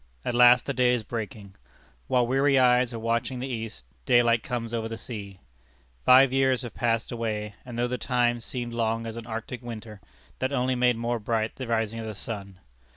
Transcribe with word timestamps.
At 0.25 0.33
last 0.33 0.65
the 0.65 0.73
day 0.73 0.95
is 0.95 1.03
breaking. 1.03 1.53
While 2.07 2.25
weary 2.25 2.57
eyes 2.57 2.91
are 2.91 2.97
watching 2.97 3.37
the 3.37 3.45
East, 3.47 3.85
daylight 4.07 4.41
comes 4.41 4.73
over 4.73 4.87
the 4.89 4.97
sea. 4.97 5.41
Five 6.05 6.33
years 6.33 6.63
have 6.63 6.73
passed 6.73 7.11
away, 7.11 7.53
and 7.63 7.77
though 7.77 7.87
the 7.87 7.99
time 7.99 8.39
seemed 8.39 8.73
long 8.73 9.05
as 9.05 9.15
an 9.15 9.27
Arctic 9.27 9.61
winter, 9.61 10.01
that 10.39 10.51
only 10.51 10.73
made 10.73 10.97
more 10.97 11.19
bright 11.19 11.55
the 11.57 11.67
rising 11.67 11.99
of 11.99 12.07
the 12.07 12.15
sun. 12.15 12.57